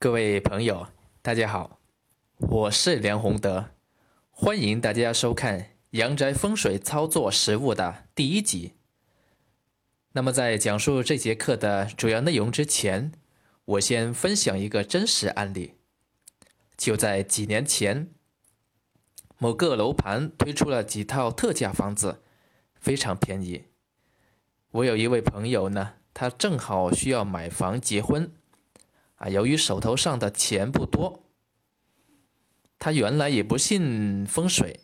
[0.00, 0.86] 各位朋友，
[1.22, 1.80] 大家好，
[2.36, 3.70] 我是梁宏德，
[4.30, 5.60] 欢迎大家收看
[5.90, 8.74] 《阳宅风水操作实务》的第一集。
[10.12, 13.10] 那么，在讲述这节课的主要内容之前，
[13.64, 15.74] 我先分享一个真实案例。
[16.76, 18.08] 就在几年前，
[19.38, 22.22] 某个楼盘推出了几套特价房子，
[22.76, 23.64] 非常便宜。
[24.70, 28.30] 我有一位朋友呢，他正好需要买房结婚。
[29.18, 31.24] 啊，由于手头上的钱不多，
[32.78, 34.78] 他原来也不信风水，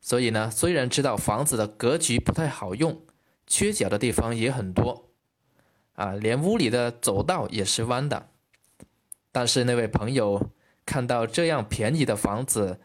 [0.00, 3.04] 所以呢，虽然知道房子的格局不太好用，
[3.46, 5.10] 缺角的地方也很多，
[5.92, 8.30] 啊，连屋里的走道也是弯的，
[9.30, 10.50] 但是那位朋友
[10.86, 12.80] 看到这样便宜的房子，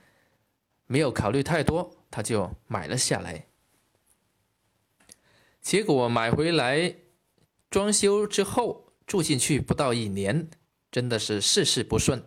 [0.86, 3.46] 没有考虑太多，他就买了下来。
[5.62, 6.94] 结果买回来
[7.70, 8.87] 装修之后。
[9.08, 10.50] 住进去不到一年，
[10.92, 12.22] 真的是事事不顺，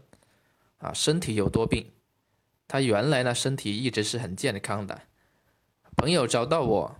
[0.78, 1.92] 啊，身体有多病。
[2.66, 5.02] 他原来呢身体一直是很健康的。
[5.96, 6.96] 朋友找到我，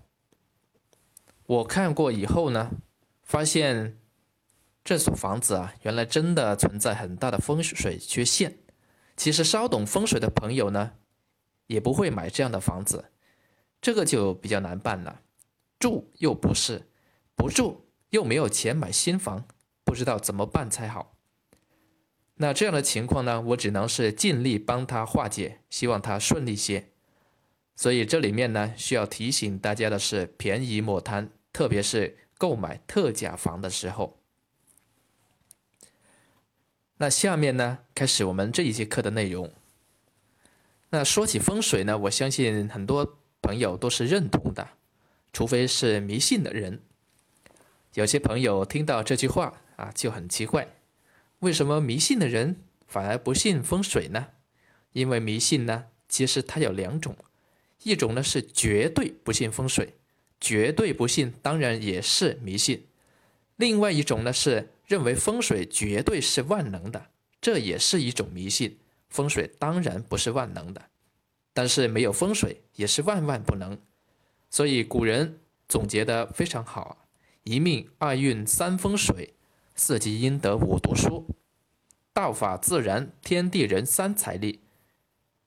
[1.46, 2.70] 我看过以后呢，
[3.22, 3.98] 发现
[4.84, 8.58] 这所房子啊，原来真的存在很大的风水缺陷。
[9.16, 10.92] 其实稍懂风水的朋友呢，
[11.68, 13.06] 也不会买这样的房子，
[13.80, 15.22] 这个就比较难办了。
[15.78, 16.90] 住又不是，
[17.34, 19.46] 不住又没有钱买新房。
[19.84, 21.16] 不知道怎么办才好。
[22.42, 26.88] 那这样的情况呢，我只能是尽力帮他化解，希望他顺利些。
[27.76, 34.22] 所以这里面呢，需要提醒大家的是，便宜莫贪，特别是购买特价房的时候。
[36.96, 39.52] 那下面呢，开始我们这一节课的内容。
[40.88, 44.66] 那说起风水呢，我相信很多朋友都是认同的，
[45.30, 46.82] 除非是迷信的人。
[47.92, 49.60] 有些朋友听到这句话。
[49.80, 50.68] 啊，就很奇怪，
[51.38, 54.28] 为什么迷信的人反而不信风水呢？
[54.92, 57.16] 因为迷信呢，其实它有两种，
[57.82, 59.94] 一种呢是绝对不信风水，
[60.38, 62.80] 绝对不信当然也是迷信；
[63.56, 67.06] 另外一种呢是认为风水绝对是万能的，
[67.40, 68.78] 这也是一种迷信。
[69.08, 70.90] 风水当然不是万能的，
[71.54, 73.78] 但是没有风水也是万万不能。
[74.50, 77.08] 所以古人总结的非常好：
[77.44, 79.34] 一命二运三风水。
[79.82, 81.26] 四积阴德五读书，
[82.12, 84.60] 道法自然天地人三才力。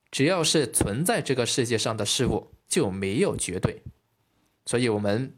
[0.10, 3.84] 只要是存在这个世界上的事物，就没有绝对。
[4.66, 5.36] 所以，我们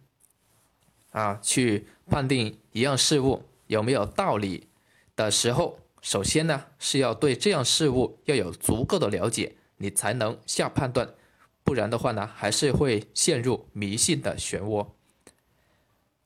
[1.09, 4.69] 啊去判定一样事物有没有道理
[5.13, 11.13] 的时候，首先呢是要对这样事物要有足够的了解，你才能下判断。
[11.65, 14.87] 不然的话呢，还是会陷入迷信的漩涡。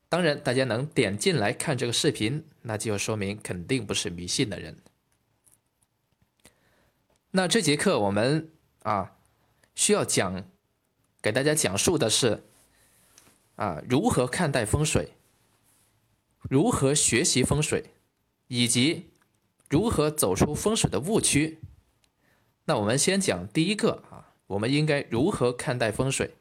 [0.10, 4.76] 当然，大家能点进来看这个视频，那就说明肯定不是迷信的人。
[7.32, 8.50] 那这节课我们
[8.82, 9.16] 啊
[9.76, 10.50] 需要讲
[11.22, 12.44] 给大家讲述的是
[13.56, 15.14] 啊如何看待风水，
[16.50, 17.94] 如何学习风水，
[18.48, 19.12] 以及
[19.70, 21.60] 如何走出风水的误区。
[22.66, 26.32] 那我们先讲第一个啊，我们应该如何看待风水？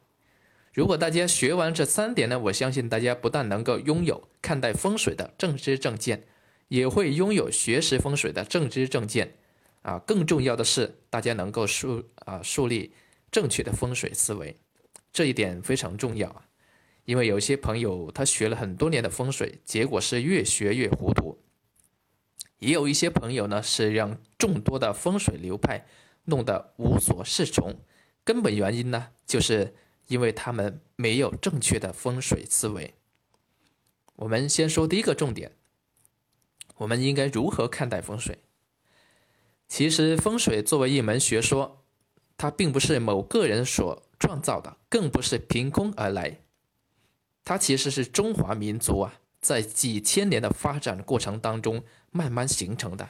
[0.79, 6.23] 如果大家学完这三点呢，我相信大家不但能够拥有看待风水的正知正见，
[6.69, 9.35] 也会拥有学识风水的正知正见。
[9.83, 12.93] 啊，更重要的是，大家能够树啊树立
[13.29, 14.57] 正确的风水思维，
[15.13, 16.47] 这一点非常重要啊。
[17.07, 21.43] 因为有些朋友他学了很多年的风水，结果是越学越糊涂；
[22.61, 25.85] 也有一些朋友呢，是让众多的风水流派
[26.27, 27.81] 弄得无所适从。
[28.23, 29.75] 根本原因呢，就是。
[30.09, 32.95] 因为他们没有正确的风水思维。
[34.17, 35.53] 我们先说第一个重点，
[36.77, 38.39] 我们应该如何看待风水？
[39.69, 41.85] 其实风水作为一门学说，
[42.37, 46.41] 它并不是某个人所创造的，更不是凭空而来。
[47.45, 53.09] 它其实是中华民族啊，在几千年的发展过程当中慢慢形成的。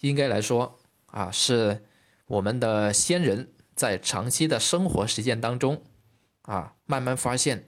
[0.00, 1.84] 应该来说啊，是
[2.26, 3.52] 我们的先人。
[3.74, 5.82] 在长期的生活实践当中，
[6.42, 7.66] 啊，慢慢发现，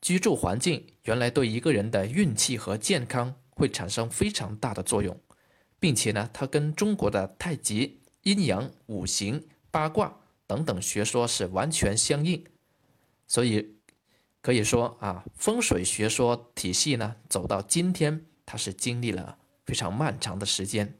[0.00, 5.18] 居住环境原来对一个人的运气和健康会产生非常大的作用，
[5.78, 12.44] 并且呢，它跟中国的太极、阴阳、五行、八卦等等学说是完全相应，
[13.26, 13.76] 所以
[14.40, 20.98] 可以说啊，风水学说体系呢，走到今天，它是经历了非常漫长的时间。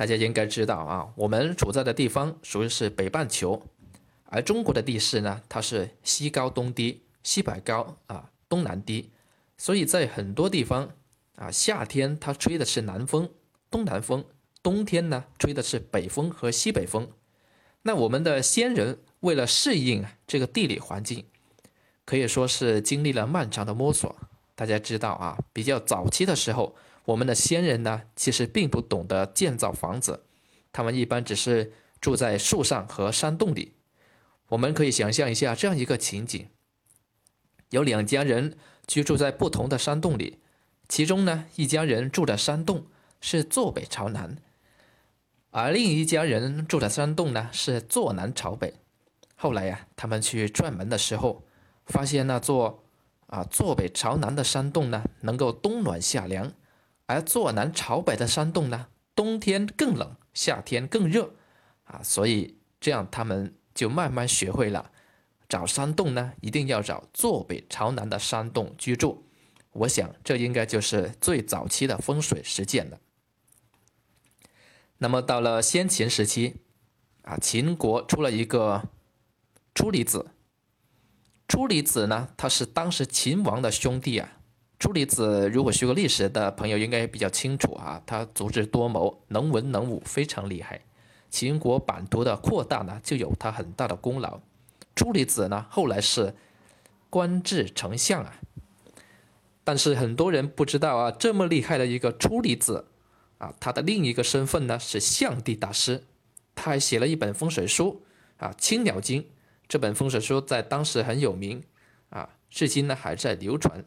[0.00, 3.62] 大家应该知道啊，我们处在的地方属于是北半球，
[4.24, 9.10] 而中国的地势呢，它是西高东低，西北高啊，东南低，
[9.58, 10.90] 所以在很多地方
[11.36, 13.28] 啊，夏天它吹的是南风、
[13.70, 14.24] 东南风，
[14.62, 17.06] 冬天呢吹的是北风和西北风。
[17.82, 21.26] 那我们的先人为了适应这个地理环境，
[22.06, 24.16] 可以说是经历了漫长的摸索。
[24.54, 26.74] 大家知道啊，比较早期的时候，
[27.04, 30.24] 我们的先人呢其实并不懂得建造房子，
[30.72, 33.74] 他们一般只是住在树上和山洞里。
[34.48, 36.48] 我们可以想象一下这样一个情景：
[37.70, 38.56] 有两家人
[38.86, 40.40] 居住在不同的山洞里，
[40.88, 42.86] 其中呢一家人住的山洞
[43.20, 44.36] 是坐北朝南。
[45.50, 48.74] 而另一家人住的山洞呢是坐南朝北。
[49.34, 51.42] 后来呀，他们去转门的时候，
[51.86, 52.84] 发现那座
[53.26, 56.52] 啊坐北朝南的山洞呢能够冬暖夏凉，
[57.10, 58.86] 而坐南朝北的山洞呢
[59.16, 61.34] 冬天更冷，夏天更热
[61.84, 62.00] 啊。
[62.02, 64.92] 所以这样他们就慢慢学会了
[65.48, 69.26] 找山洞呢一定要找坐北朝南的山洞居住。
[69.72, 72.98] 我想这应该就是最早期的风水实践了。
[74.98, 76.56] 那么到了先秦时期，
[77.22, 78.88] 啊，秦国出了一个
[79.74, 80.30] 初离子。
[81.48, 84.39] 初离子呢，他是当时秦王的兄弟啊。
[84.80, 90.80] 初离子如果学过历史的朋友应该比较清楚啊，他足智多谋，能文能武，非常厉害。
[91.28, 94.40] 秦国版图的扩大呢，就有他很大的功劳。
[94.96, 96.34] 初离子呢，后来是
[97.10, 98.40] 官至丞相啊。
[99.62, 102.86] 但是很多人不知道啊，这么厉害的一个初离子。
[103.36, 106.04] 啊，他的另一个身份呢是象帝大师，
[106.54, 108.02] 他还写了一本风水书
[108.38, 109.22] 啊，《青鸟经》
[109.68, 111.62] 这本风水书在当时很有名
[112.08, 113.84] 啊，至今呢还在流传。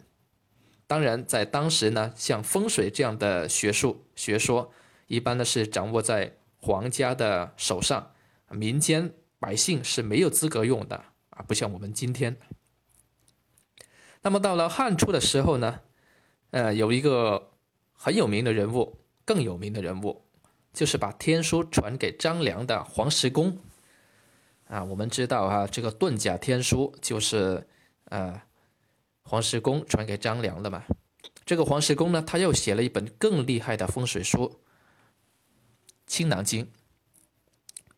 [0.93, 4.71] 当然，在当时呢，像风水这样的学术学说，
[5.07, 8.11] 一般呢是掌握在皇家的手上，
[8.51, 12.37] 民间百姓是没有资格用的啊，不像我们今天。
[14.21, 15.79] 那么到了汉初的时候呢，
[16.51, 17.53] 呃，有一个
[17.93, 18.99] 很有名的人物。
[19.25, 20.25] 更有名的人物，
[20.73, 23.57] 就是把天书传给张良的黄石公。
[24.67, 27.65] 啊，我们知道啊，这个遁甲天书就是
[28.09, 28.41] 呃
[29.23, 30.83] 黄石公传给张良的嘛。
[31.45, 34.47] 这个黄石公呢，他又写了一本更厉害的风水书
[36.05, 36.65] 《青囊经》。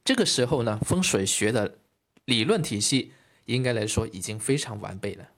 [0.04, 1.80] 这个时候呢，风水学的
[2.26, 3.14] 理论体系
[3.46, 5.30] 应该来说已经非常完备了。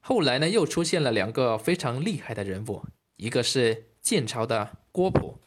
[0.00, 2.84] 后来呢，又出现了两个非常厉害的人物，
[3.16, 3.86] 一个是。
[4.06, 5.40] 晋朝的郭璞，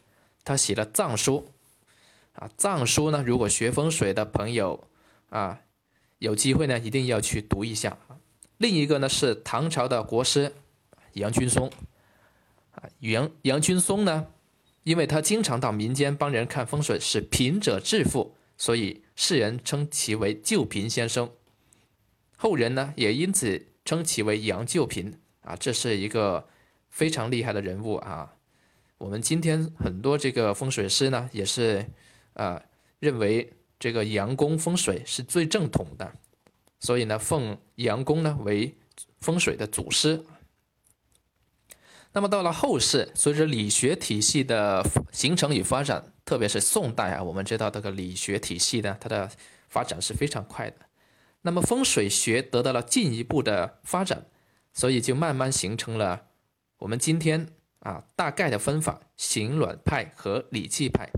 [0.44, 1.50] 他写了藏书，
[2.34, 4.86] 啊，藏书呢，如果学风水的朋友
[5.30, 5.62] 啊，
[6.18, 7.96] 有机会呢，一定要去读一下。
[8.60, 10.52] 另一个呢是唐朝的国师
[11.14, 11.66] 杨君松，
[12.72, 14.26] 啊，杨杨君松呢，
[14.82, 21.30] 因为他经常到民间帮人看风水，使贫者致富，所以世人称其为救贫先生。
[22.36, 26.46] 后人呢也因此称其为杨救贫，啊，这是一个
[26.90, 28.34] 非常厉害的人物啊。
[28.98, 31.86] 我们今天很多这个风水师呢，也是，
[32.34, 32.62] 呃，
[32.98, 36.12] 认为这个阳宫风水是最正统的，
[36.80, 38.76] 所以呢，奉阳公呢为
[39.20, 40.24] 风水的祖师。
[42.12, 49.30] 那么到了后世，随着理学体系的形成与发展，特别是宋代啊，我们知道这个理学体系呢，它的
[49.68, 50.76] 发展是非常快的。
[51.42, 54.26] 那么风水学得到了进一步的发展，
[54.72, 56.26] 所以就慢慢形成了
[56.78, 57.54] 我们今天。
[57.80, 61.08] 啊，大概的分法，形卵派和理气派。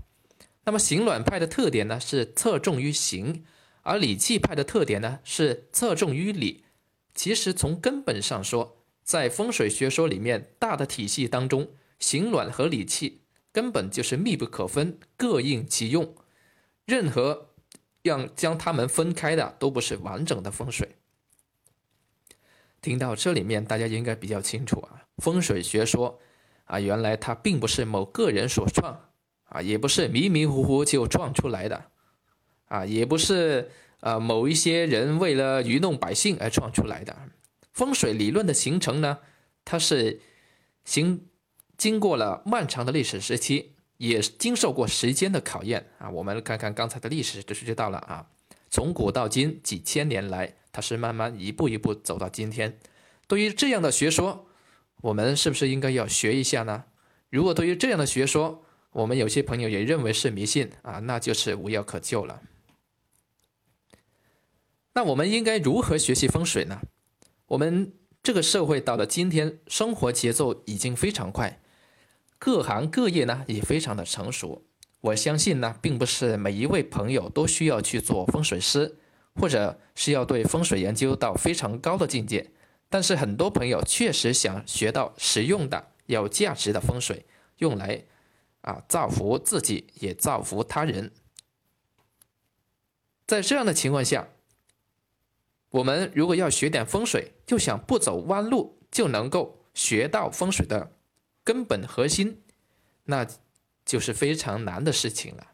[0.63, 3.43] 那么形卵派的特点呢，是侧重于形；
[3.83, 6.65] 而理气派的特点呢，是侧重于理。
[7.13, 13.21] 其实从根本上说，在风水学说里面，大的体系当中，形卵和理气
[13.51, 16.15] 根本就是密不可分，各应其用。
[16.85, 17.49] 任何
[18.01, 20.95] 让将它们分开的，都不是完整的风水。
[22.81, 26.19] 听到这里面，大家应该比较清楚啊，风水学说。
[26.65, 29.09] 啊，原来它并不是某个人所创，
[29.49, 31.91] 啊，也不是迷迷糊糊就创出来的，
[32.73, 37.15] 啊，也不是呃某一些人为了愚弄百姓而创出来的。
[37.71, 39.19] 风水理论的形成呢，
[39.63, 40.19] 它是
[40.83, 41.27] 经
[41.77, 46.09] 经过了漫长的历史时期，也经受过时间的考验啊。
[46.09, 48.27] 我们看看刚才的历史知识就知道了啊，
[48.69, 52.79] 从古到今几千年来，它是慢慢一步一步走到今天。
[53.27, 54.47] 对于这样的学说。
[55.03, 56.85] 我们是不是应该要学一下呢？
[57.29, 58.63] 如果对于这样的学说，
[58.93, 62.41] 我们有些朋友也认为是迷信啊，那就是无药可救了。
[64.93, 66.81] 那我们应该如何学习风水呢？
[67.47, 71.59] 我们这个社会到了今天，生活节奏已经非常快，
[72.37, 74.63] 各行各业呢也非常的成熟。
[75.01, 78.97] 我相信呢，并不是每一位朋友都需要去做风水师，
[79.35, 82.51] 或者是要对风水研究到非常高的境界。
[82.89, 87.25] 但是很多朋友确实想学到实用的、有价值的风水，
[87.57, 88.05] 用来
[88.61, 91.11] 啊造福自己，也造福他人。
[93.25, 94.29] 在这样的情况下，
[95.73, 100.91] 我们如果要学点风水，就想不走弯路就能够学到风水的
[101.43, 102.43] 根本核心，
[103.05, 103.27] 那
[103.83, 105.47] 就是非常难的事情了。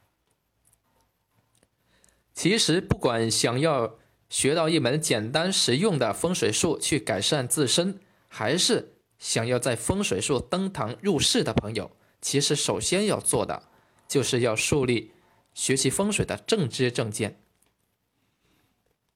[2.33, 3.97] 其实，不管想要
[4.29, 7.97] 学到一门简单实用的风水术去改善自身，
[8.27, 13.63] 还是想要在风水术登堂入室的朋友，其实首先要做的
[14.05, 15.13] 就是要树立
[15.53, 17.41] 学习风水的正知正见。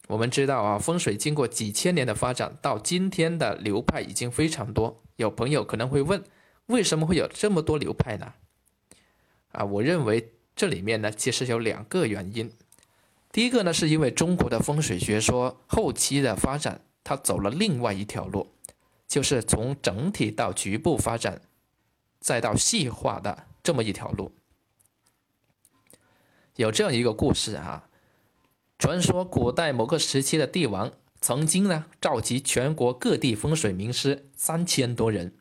[0.07, 5.01] 我们知道啊，风水经过几千年的发展，到今天的流派已经非常多。
[5.15, 6.24] 有朋友可能会问，
[6.65, 8.33] 为什么会有这么多流派呢？
[9.53, 12.51] 啊，我认为这里面呢，其实有两个原因。
[13.31, 18.48] 第一个呢，是因为中国的风水学说后期的发展，它走了另外一条路，
[19.07, 21.41] 就是从整体到局部发展，
[22.19, 24.31] 再到细化的这么一条路。
[26.57, 27.89] 有这样一个故事啊，
[28.77, 35.34] 传说古代某个时期的帝王曾经呢召集全国各地风水名师三千多人，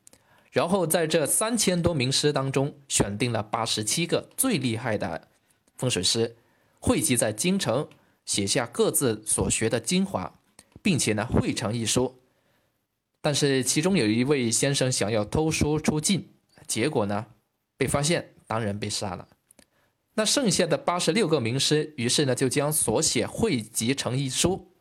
[0.52, 5.28] 然后在这三千多名师当中选定了八十七个最厉害的
[5.76, 6.36] 风水师。
[6.78, 7.88] 汇集在京城，
[8.24, 10.34] 写下各自所学的精华，
[10.82, 12.18] 并且呢汇成一书。
[13.20, 16.28] 但是其中有一位先生想要偷书出境，
[16.66, 17.26] 结果呢
[17.76, 19.28] 被发现，当然被杀了。
[20.14, 24.72] 那剩下的八十六个名师，于是呢就将所写汇集成一书。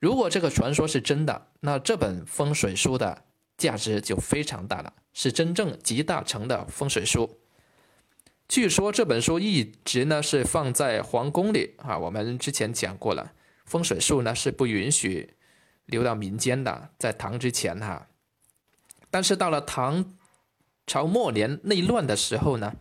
[0.00, 3.24] 如果这个传说是真的，那这本风水书的
[3.56, 7.38] 价值就非常大了，是真正集大成的风水书。
[8.48, 13.32] 据说这本书一直呢是放在皇宫里啊，我们之前讲过了，
[13.66, 15.34] 风水术呢是不允许
[15.86, 18.08] 流到民间的，在唐之前哈。
[19.10, 20.16] 但是到了唐
[20.86, 22.74] 朝末年内乱的时候呢，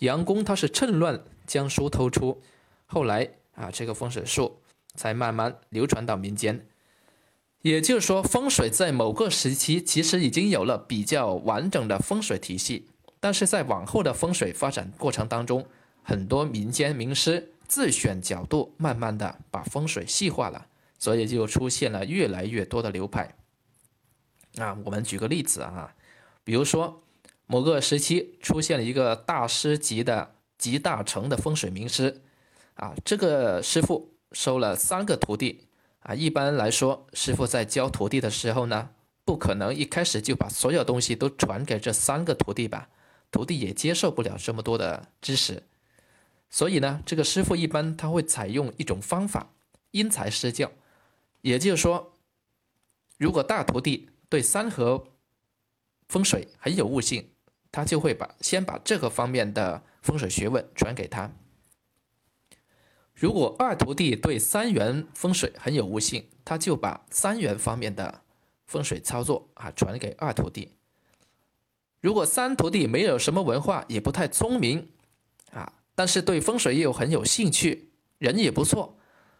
[0.00, 2.42] 杨公他是趁乱将书偷出，
[2.86, 4.60] 后来啊这个风水术
[4.94, 6.66] 才慢慢流传到民间。
[7.62, 12.88] 也就是说，风水在某个时期其实已经有了比较完整的风水体系。
[13.20, 15.66] 但是在往后的风水发展过程当中，
[16.02, 20.66] 很多民间名师自选角度，慢慢的把风水细化了，
[20.98, 23.34] 所以就出现了越来越多的流派。
[24.58, 25.94] 啊，我们举个例子啊，
[26.44, 27.02] 比如说
[27.46, 32.22] 某个时期出现了一个大师级的集大成的风水名师，
[32.74, 35.66] 啊，这个师傅收了三个徒弟，
[36.00, 38.90] 啊，一般来说，师傅在教徒弟的时候呢，
[39.24, 42.88] 不可能一开始就把所有东西都传给这三个徒弟吧。
[43.30, 45.64] 徒弟也接受不了这么多的知识，
[46.48, 49.50] 所以呢，这个师傅一般他会采用一种方法，
[49.90, 50.70] 因材施教。
[51.40, 52.16] 也就是说，
[53.18, 55.08] 如果大徒弟对三合
[56.08, 57.28] 风水很有悟性，
[57.74, 61.28] 他就会把先把这个方面的风水学问传给他；
[63.12, 68.22] 如果二徒弟对三元风水很有悟性，他就把三元方面的
[68.64, 70.70] 风水操作啊传给二徒弟。
[72.00, 74.90] 如果三徒弟没有什么文化，也不太聪明，
[75.50, 78.96] 啊，但是对风水又很有兴趣，人也不错，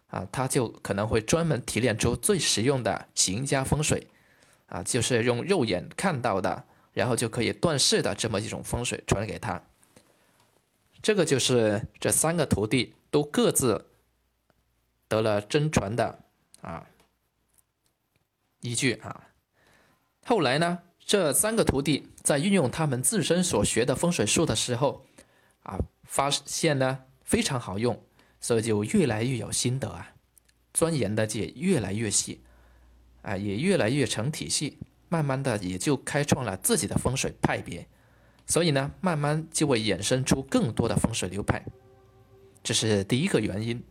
[0.09, 4.09] 啊，他就可能会专门提炼出最实用的行家风水，
[4.67, 6.65] 啊，就是用肉眼看到的，
[6.95, 9.63] 然后就可以断事的这么一种风水传给他。
[11.03, 13.91] 这个就是这三个徒弟都各自
[15.07, 16.21] 得了真传的
[16.63, 16.87] 啊
[18.63, 19.29] 依据啊。
[20.25, 20.79] 后来呢？
[21.07, 25.05] 这三个徒弟在运用他们自身所学的风水术的时候，
[25.63, 28.03] 啊，发现呢非常好用，
[28.41, 30.15] 所以就越来越有心得啊，
[30.73, 32.43] 钻研的也越来越细，
[33.21, 37.87] 啊，也越来越成体系，慢慢的也就开创了自己的风水派别，
[38.47, 41.65] 所以呢，慢慢就会衍生出更多的风水流派，
[42.63, 43.83] 这是第一个原因。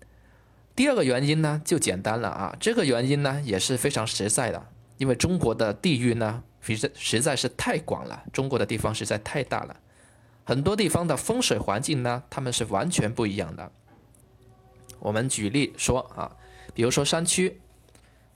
[0.75, 4.65] 第二个原因呢就简单了啊，这个原因呢也是非常实在的，
[4.97, 6.43] 因为中国的地域呢。
[6.65, 9.77] 实在实在是太广了，中国的地方实在太大了，
[10.45, 13.69] 很多地方的风水环境呢，他们是完全不一样的。
[14.99, 16.37] 我们举例说啊，
[16.73, 17.59] 比如说山区，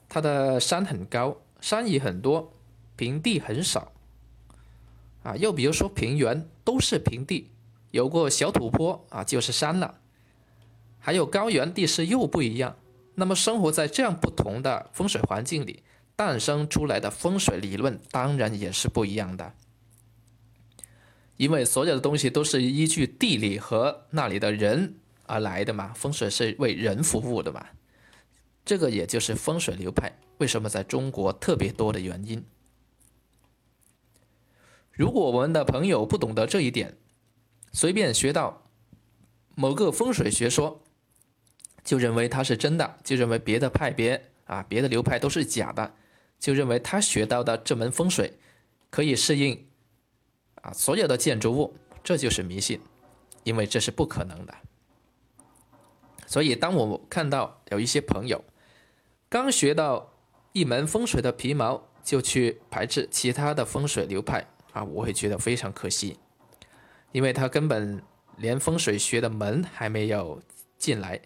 [0.09, 2.51] 它的山很高，山也很多，
[2.97, 3.93] 平地很少，
[5.23, 7.51] 啊，又比如说平原都是平地，
[7.91, 10.01] 有过小土坡啊就是山了，
[10.99, 12.75] 还有高原地势又不一样，
[13.15, 15.83] 那么生活在这样不同的风水环境里。
[16.17, 19.53] 诞生出来的风水理论当然也是不一样的，
[21.35, 24.95] 因为所有的东西都是依据地理和那里的人
[25.27, 25.93] 而来的嘛。
[25.93, 27.63] 风水是为人服务的嘛，
[28.65, 32.43] 这个也就是风水流派为什么在中国特别多的原因。
[34.97, 36.97] 如果我们的朋友不懂得这一点，
[37.71, 38.63] 随便学到
[39.53, 40.81] 某个风水学说，
[41.83, 45.93] 就认为它是真的，就认为别的派别啊、别的流派都是假的，
[46.39, 48.39] 就认为他学到的这门风水
[48.89, 49.67] 可以适应
[50.61, 52.81] 啊所有的建筑物，这就是迷信，
[53.43, 54.55] 因为这是不可能的。
[56.25, 58.43] 所以，当我看到有一些朋友
[59.29, 60.13] 刚学到
[60.53, 66.17] 一门风水的皮毛，就去排斥其他的风水流派啊，我会觉得非常可惜，
[67.11, 68.01] 因为他根本
[68.37, 70.41] 连风水学的门还没有
[70.77, 71.19] 进来，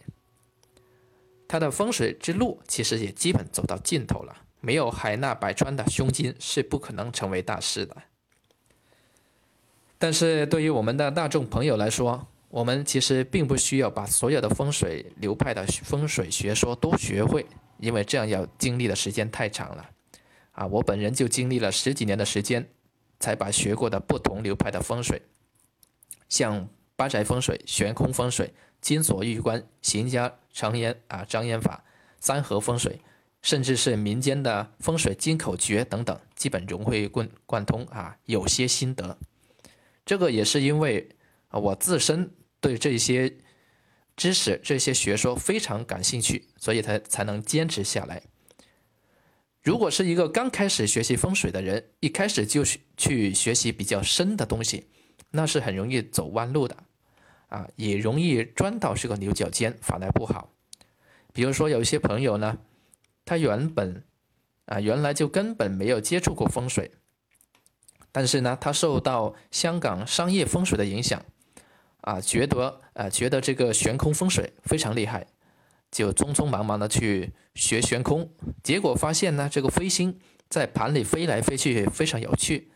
[1.48, 4.36] 他的风水之路其实也基本走到尽头了。
[4.64, 7.98] 没有海纳百川的胸襟，是不可能成为大师的。
[9.98, 17.46] 但是对于我们的大众朋友来说，我们其实并不需要把所有的风水流派的风水学说都学会，
[17.80, 19.90] 因为这样要经历的时间太长了。
[20.52, 22.68] 啊，我本人就经历了十几年的时间，
[23.22, 25.22] 才把学过的不同流派的风水，
[26.28, 31.82] 像八宅风水、悬空风水、金锁玉关、邢家长烟啊张烟法、
[32.20, 33.00] 三合风水。
[33.44, 39.18] 甚至是民间的风水金口诀等等，基本融会贯贯通啊，有些心得。
[40.06, 41.10] 这个也是因为
[41.48, 43.36] 啊，我自身对这些
[44.16, 48.22] 知识、这些学说非常感兴趣，所以才才能坚持下来。
[49.62, 52.64] 如果是一个刚开始学习风水的人，一开始就
[52.98, 54.88] 去学习比较深的东西，
[55.32, 56.76] 那是很容易走弯路的
[57.48, 60.52] 啊，也容易钻到这个牛角尖，反而不好。
[61.34, 62.58] 比如说有一些朋友呢。
[63.24, 64.04] 他原本
[64.66, 66.92] 啊，原来就根本没有接触过风水，
[68.12, 71.24] 但是呢，他受到香港商业风水的影响，
[72.02, 75.28] 啊，觉得啊，觉得这个悬空风水非常厉害，
[75.92, 78.32] 就匆匆忙忙的去学悬空，
[78.64, 80.18] 结果发现呢，这个飞星
[80.50, 82.72] 在盘里飞来飞去非常有趣，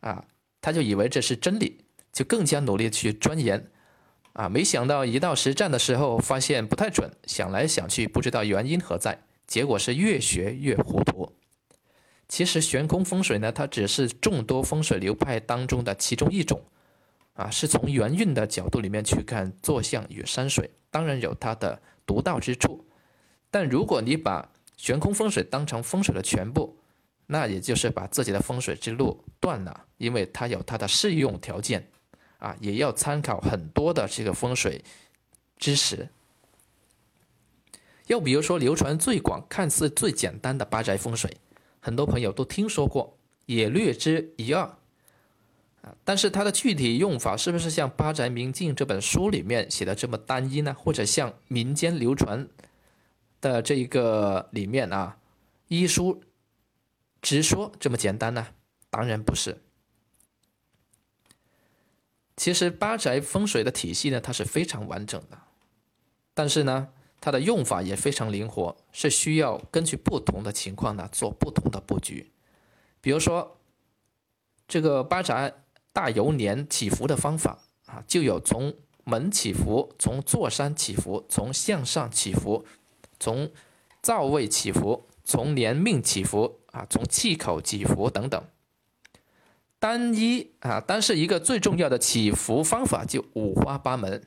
[0.00, 0.24] 啊，
[0.60, 1.78] 他就以为这是真理，
[2.12, 3.70] 就更加努力去钻研，
[4.34, 9.22] 啊，没想到一到实战的时候发现不太准，想来想去不知道原因何在。
[9.46, 11.32] 结果是越学越糊涂。
[12.28, 16.62] 其实悬空风水呢，它只是众多风水流派当中的其中一种，
[17.32, 22.84] 啊，是从元运的角度里面去看坐向与山水，当然有它的独到之处。
[23.50, 26.78] 但如果你把悬空风水当成风水的全部，
[27.26, 31.86] 那也就是把自己的风水之路断了，因为它有它的适用条件，
[32.38, 34.82] 啊，也要参考很多的这个风水
[35.58, 36.08] 知识。
[38.06, 41.36] 又比如说，流传最广、看似最简单的八宅风水，
[41.80, 44.77] 很多朋友都听说过，也略知一二
[45.82, 45.94] 啊。
[46.04, 50.74] 但是它的具体用法是不是像《八宅明镜》这本书里面写的这么单一呢？
[50.74, 52.48] 或者像民间流传
[53.40, 55.18] 的这一个里面啊，
[55.68, 56.22] 医书
[57.20, 58.48] 直说这么简单呢？
[58.90, 59.58] 当然不是。
[62.36, 65.38] 其实八宅风水的体系呢，它是非常完整的，
[66.34, 66.88] 但是呢。
[67.20, 72.30] 它的用法也非常灵活，是需要根据不同的情况呢做不同的布局。
[73.00, 73.58] 比如说，
[74.68, 75.52] 这个八宅
[75.92, 78.74] 大游年起伏的方法啊，就有从
[79.04, 82.64] 门起伏、从坐山起伏、从向上起伏、
[83.18, 83.50] 从
[84.02, 88.42] 灶位起伏、从年命起伏啊、从气口起伏等等。
[89.78, 94.22] 单一啊，单是一个最重要的起伏方法就五花八门。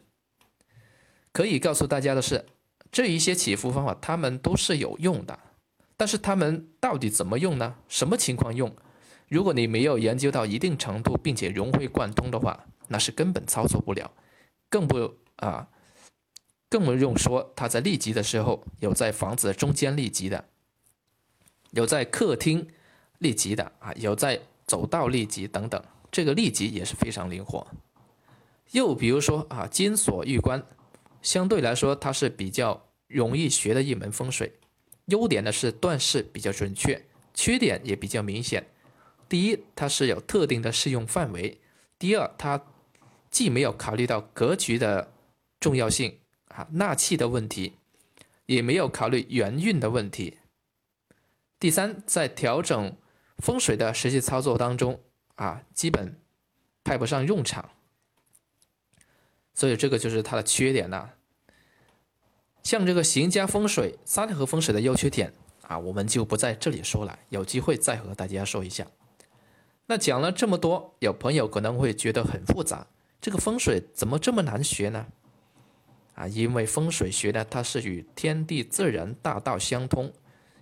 [1.32, 2.46] 可以告诉大家的是。
[2.92, 5.40] 这一些起伏方法，他们都是有用的，
[5.96, 7.76] 但是他们到底怎么用呢？
[7.88, 8.76] 什么情况用？
[9.32, 14.12] 如果你没有研究到一定程度，并且融会贯通的话，那是根本操作不了，
[14.70, 15.70] 更不啊，
[16.68, 20.44] 更不用说他在立吉的时候，有在房子中间立吉的，
[21.70, 22.68] 有在客厅
[23.20, 27.66] 立吉的啊，有在走道立吉等等，这个立吉也是非常灵活。
[28.72, 30.62] 又比如说啊，金锁玉关。
[31.22, 34.52] 相对来说，它是比较容易学的一门风水。
[35.06, 37.02] 优点呢是断事比较准确，
[37.34, 38.66] 缺点也比较明显。
[39.32, 41.58] 第一，它是有特定的适用范围；
[41.98, 42.62] 第二，它
[43.30, 45.14] 既没有考虑到格局的
[45.58, 47.78] 重要性啊，纳气的问题，
[48.46, 50.40] 也没有考虑元运的问题。
[51.58, 52.98] 第三，在调整
[53.38, 55.00] 风水的实际操作当中
[55.36, 56.20] 啊，基本
[56.84, 57.70] 派不上用场。
[59.54, 61.14] 所以这个就是它的缺点了。
[62.64, 68.86] 像这个邢家风水、三合风水的优缺点啊，我们就不在这里说了，有机会再和大家说一下。
[69.92, 72.88] 那讲了这么多，有朋友可能会觉得很复杂，
[73.20, 75.06] 这个风水怎么这么难学呢？
[76.16, 80.14] 啊，因为风水学呢，它是与天地自然大道相通，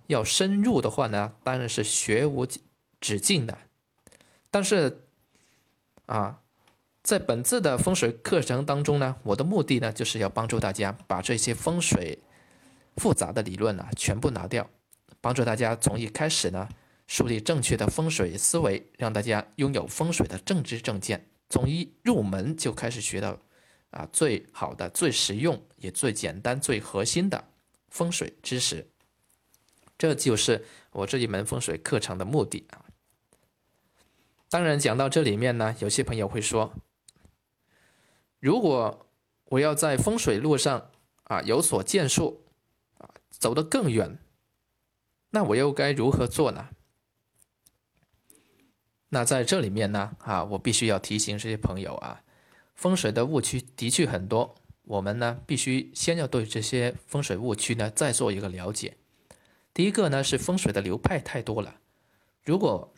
[0.08, 2.44] 要深入的话呢，当然是学无
[3.00, 3.56] 止境的。
[4.50, 5.04] 但是
[6.06, 6.40] 啊，
[7.04, 12.18] 在本次的风水课程当中呢，我的目的呢，就是要帮助大家把这些风水
[12.96, 14.68] 复杂的理论呢，全部拿掉，
[15.20, 16.68] 帮助大家从一开始呢，
[17.10, 23.36] 树立正确的风水思维，让大家拥有风水的正知正见，从一入门就开始学到。
[23.90, 27.48] 啊，最好的、最实用、也最简单、最核心的
[27.88, 28.88] 风水知识，
[29.98, 32.86] 这就是我这一门风水课程的目的啊。
[34.48, 36.72] 当然，讲到这里面呢，有些朋友会说，
[38.38, 39.08] 如果
[39.46, 40.92] 我要在风水路上
[41.24, 42.44] 啊有所建树
[42.98, 44.16] 啊，走得更远，
[45.30, 46.68] 那我又该如何做呢？
[49.10, 52.22] 那在这里面呢，啊，我必须要提醒这些朋友啊。
[52.74, 58.96] 风水的误区的确很多，我们呢必须先要对这些风水误区呢再做一个了解。
[59.74, 61.74] 第一个呢是风水的流派太多了，
[62.42, 62.94] 如果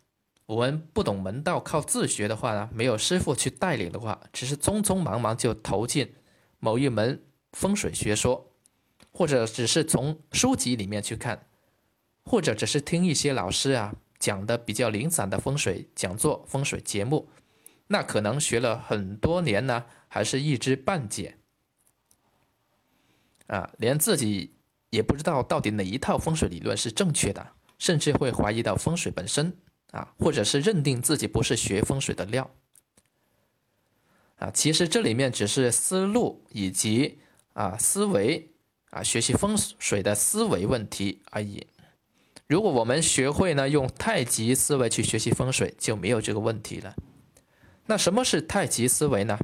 [0.47, 6.15] 我们不懂门道，靠自学的话呢，没有师傅去带领的话，只是匆匆忙忙就投进
[6.59, 7.23] 某一门
[7.53, 8.53] 风水学说，
[9.11, 11.47] 或者只是从书籍里面去看，
[12.25, 17.29] 或者只是听一些老师啊讲的比较零散的风水讲座、风水节目。
[17.89, 21.37] 那可能学了很多年呢，还是一知半解
[23.49, 24.55] 啊，连自己
[24.91, 27.45] 也不知道到底哪一套风水理论是正确的，
[27.79, 29.53] 甚至会怀疑到风水本身
[29.91, 32.49] 啊，或者是认定自己不是学风水的料
[34.37, 34.53] 啊。
[34.53, 37.19] 其实这里面只是思路以及
[37.55, 38.53] 啊思维
[38.91, 41.67] 啊学习风水的思维问题而已。
[42.53, 46.95] 如果我们学会呢用太极思维去学习风水，就没有这个问题了。
[47.87, 49.39] 那什么是太极思维呢？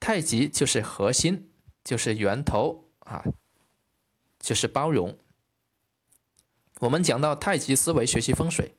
[0.00, 1.48] 太极就是核心，
[1.84, 3.22] 就是源头啊，
[4.40, 5.16] 就是包容。
[6.80, 8.74] 我们讲到太极思维学习风水，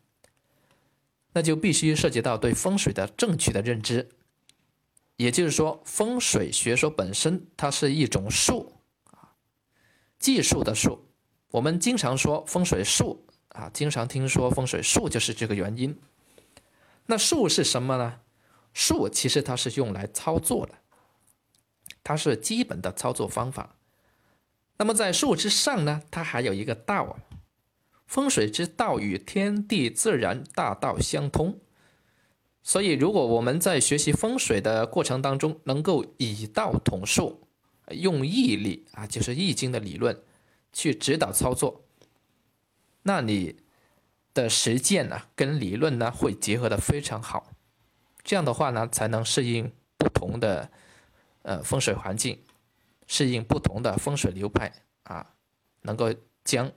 [1.32, 4.10] 那就必须涉及到对风水的正确的认知。
[5.16, 8.74] 也就是说，风水学说本身它是一种术
[9.06, 9.32] 啊，
[10.20, 11.08] 技术的术。
[11.52, 15.98] 我们经常说风水术啊，经常听说风水术就是这个原因。
[17.06, 18.20] 那术是什么呢？
[18.74, 20.76] 术其实它是用来操作的，
[22.04, 23.76] 它是基本的操作方法。
[24.78, 27.18] 那么在术之上呢，它还有一个道。
[28.06, 31.60] 风水之道与天地自然大道相通，
[32.64, 37.50] 所以如果我们在学习风水的过程当中，能够以道统术，
[37.92, 40.24] 用毅力啊，就是易经的理论
[40.72, 41.84] 去指导操作，
[43.08, 43.56] 那你
[44.34, 47.54] 的实践呢，跟理论呢会结合的非常好。
[48.22, 50.70] 这样的话呢，才能适应不同的
[51.43, 52.43] 呃风水环境，
[53.08, 55.34] 适应不同的风水流派啊，
[55.84, 56.70] 能够将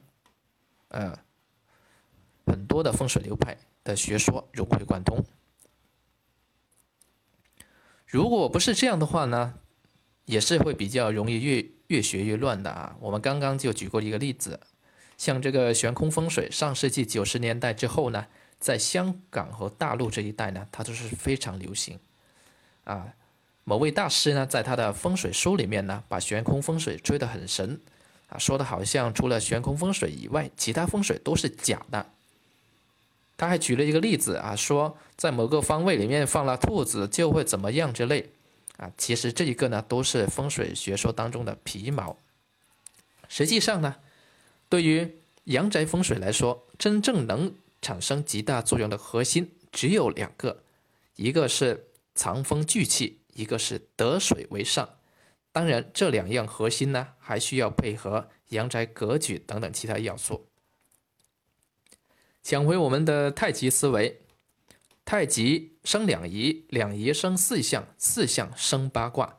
[0.86, 1.18] 呃
[2.46, 5.24] 很多的风水流派的学说融会贯通。
[8.06, 9.54] 如果不是这样的话呢，
[10.26, 12.96] 也是会比较容易越越学越乱的啊。
[13.00, 14.60] 我们刚刚就举过一个例子，
[15.20, 18.26] 像这个悬空风水，上世纪九十年代之后呢。
[18.59, 21.98] 在香港和大陆这一带呢，它都是非常流行，
[22.85, 23.14] 啊，
[23.64, 27.80] 某位大师呢，在他的风水书里面呢，把悬空风水吹得很神，
[28.28, 32.04] 啊，说的好像除了悬空风水以外，其他风水都是假的。
[33.38, 38.28] 他还举了一个例子啊，说在某个方位里面放了兔子就会怎么样之类，
[38.76, 42.18] 啊，其实这一个呢，都是风水学说当中的皮毛。
[43.26, 43.96] 实际上呢，
[44.70, 47.52] 对于阳宅风水来说，真正能
[47.83, 50.62] 产生极大作用的核心只有两个，
[51.16, 54.88] 一个是藏风聚气，一个是得水为上。
[55.50, 60.46] 当然，这两样核心呢，还需要配合阳宅格局等等其他要素。
[62.40, 64.22] 讲回我们的太极思维，
[65.04, 69.37] 太极生两仪，两仪生四象，四象生八卦，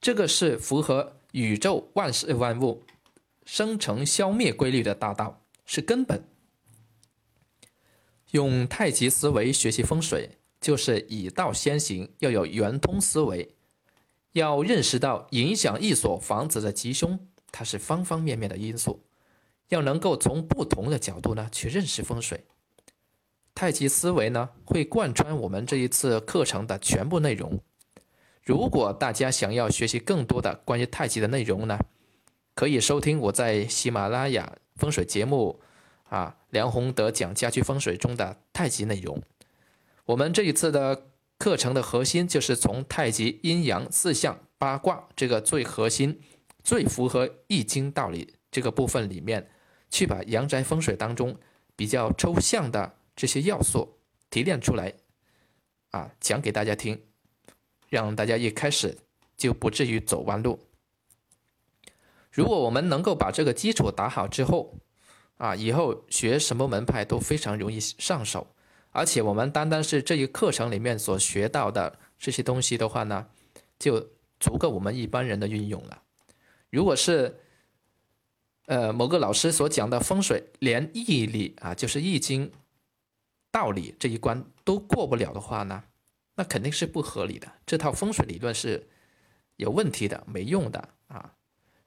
[0.00, 2.84] 这个是符合宇宙万事万物
[3.48, 6.22] 生成消灭规律的大道，是根本。
[8.32, 13.56] 用太极思维学习风水，就是以道先行，要有圆通思维，
[14.32, 17.18] 要认识到影响一所房子的吉凶，
[17.50, 19.02] 它是方方面面的因素，
[19.70, 22.44] 要能够从不同的角度呢去认识风水。
[23.54, 27.58] 太极思维呢会贯穿我们这一次课程的全部内容。
[28.44, 31.78] 如果大家想要学习更多的关于太极的内容呢，
[32.58, 35.60] 可以收听我在喜马拉雅风水节目。
[36.08, 39.22] 啊，梁宏德讲家居风水中的太极内容。
[40.06, 41.06] 我们这一次的
[41.38, 46.20] 课程的核心就是从太极阴阳四象八卦这个最核心
[46.64, 49.48] 最符合易经道理这个部分里面，
[49.88, 51.38] 去把阳宅风水当中
[51.76, 54.94] 比较抽象的这些要素提炼出来，
[55.92, 57.00] 啊，讲给大家听，
[57.88, 58.98] 让大家一开始
[59.36, 60.58] 就不至于走弯路。
[62.30, 64.78] 如果我们能够把这个基础打好之后，
[65.38, 68.54] 啊，以后学什么门派都非常容易上手，
[68.90, 73.28] 而且我们单单是这一课程里面所学到的这些东西的话呢，
[73.78, 74.10] 就
[74.40, 76.02] 足够我们一般人的运用了。
[76.70, 77.40] 如果是
[78.66, 82.52] 呃某个老师所讲的风水，连义理啊，就是易经
[83.50, 85.84] 道理这一关都过不了的话呢，
[86.34, 87.50] 那肯定是不合理的。
[87.64, 88.86] 这套风水理论是
[89.56, 91.32] 有问题的，没用的啊。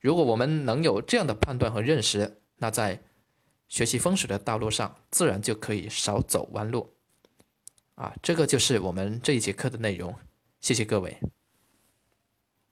[0.01, 3.01] 如果我们能有这样的判断和认识，那在
[3.69, 6.93] 学习风水的道路上，自然就可以少走弯路。
[7.95, 10.13] 啊，这个就是我们这一节课的内容。
[10.59, 11.17] 谢谢各位。